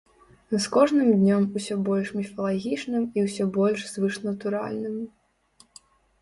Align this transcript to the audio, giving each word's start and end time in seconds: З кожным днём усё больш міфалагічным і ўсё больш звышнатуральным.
З 0.51 0.61
кожным 0.75 1.09
днём 1.19 1.43
усё 1.59 1.77
больш 1.89 2.07
міфалагічным 2.19 3.03
і 3.19 3.27
ўсё 3.27 3.43
больш 3.59 3.81
звышнатуральным. 3.93 4.97